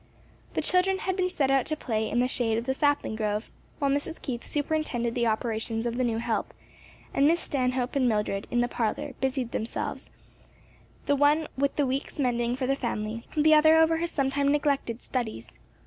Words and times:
The 0.55 0.63
children 0.63 0.97
had 0.97 1.15
been 1.15 1.29
sent 1.29 1.51
out 1.51 1.67
to 1.67 1.75
play 1.75 2.09
in 2.09 2.21
the 2.21 2.27
shade 2.27 2.57
of 2.57 2.65
the 2.65 2.73
sapling 2.73 3.15
grove, 3.15 3.51
while 3.77 3.91
Mrs. 3.91 4.19
Keith 4.19 4.43
superintended 4.43 5.13
the 5.13 5.27
operations 5.27 5.85
of 5.85 5.95
the 5.95 6.03
new 6.03 6.17
help, 6.17 6.55
and 7.13 7.27
Miss 7.27 7.39
Stanhope 7.39 7.95
and 7.95 8.09
Mildred, 8.09 8.47
in 8.49 8.61
the 8.61 8.67
parlor, 8.67 9.13
busied 9.21 9.51
themselves, 9.51 10.09
the 11.05 11.15
one 11.15 11.47
with 11.55 11.75
the 11.75 11.85
week's 11.85 12.17
mending 12.17 12.55
for 12.55 12.65
the 12.65 12.75
family, 12.75 13.27
the 13.37 13.53
other 13.53 13.77
over 13.77 13.97
her 13.97 14.07
sometime 14.07 14.47
neglected 14.47 15.03
studies. 15.03 15.59